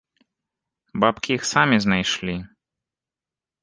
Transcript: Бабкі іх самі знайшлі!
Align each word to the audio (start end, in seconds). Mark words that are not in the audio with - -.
Бабкі 1.03 1.31
іх 1.41 1.47
самі 1.53 1.77
знайшлі! 1.87 2.35